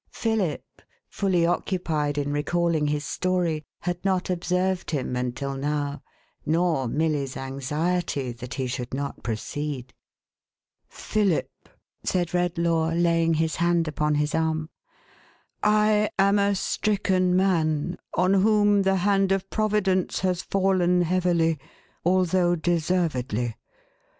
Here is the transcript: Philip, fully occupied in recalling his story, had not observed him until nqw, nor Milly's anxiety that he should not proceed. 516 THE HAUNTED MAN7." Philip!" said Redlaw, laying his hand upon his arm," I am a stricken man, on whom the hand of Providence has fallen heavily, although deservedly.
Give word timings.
Philip, 0.09 0.63
fully 1.09 1.45
occupied 1.45 2.17
in 2.17 2.31
recalling 2.31 2.87
his 2.87 3.05
story, 3.05 3.63
had 3.81 4.03
not 4.03 4.31
observed 4.31 4.89
him 4.89 5.15
until 5.15 5.51
nqw, 5.53 6.01
nor 6.43 6.87
Milly's 6.87 7.37
anxiety 7.37 8.31
that 8.31 8.55
he 8.55 8.65
should 8.65 8.95
not 8.95 9.21
proceed. 9.21 9.93
516 10.89 11.27
THE 11.27 11.33
HAUNTED 11.33 11.45
MAN7." 11.45 11.49
Philip!" 11.53 11.69
said 12.03 12.33
Redlaw, 12.33 12.91
laying 13.03 13.33
his 13.35 13.57
hand 13.57 13.87
upon 13.87 14.15
his 14.15 14.33
arm," 14.33 14.71
I 15.61 16.09
am 16.17 16.39
a 16.39 16.55
stricken 16.55 17.35
man, 17.35 17.99
on 18.15 18.33
whom 18.33 18.81
the 18.81 18.95
hand 19.05 19.31
of 19.31 19.51
Providence 19.51 20.21
has 20.21 20.41
fallen 20.41 21.03
heavily, 21.03 21.59
although 22.03 22.55
deservedly. 22.55 23.55